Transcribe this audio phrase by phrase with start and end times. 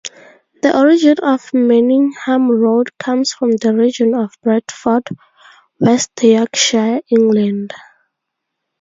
[0.63, 5.03] The origin of Manningham Road comes from the region of Bradford,
[5.79, 7.71] West Yorkshire, England.